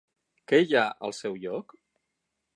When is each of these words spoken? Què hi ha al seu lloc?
Què 0.51 0.59
hi 0.63 0.73
ha 0.79 0.85
al 1.09 1.15
seu 1.19 1.39
lloc? 1.45 1.77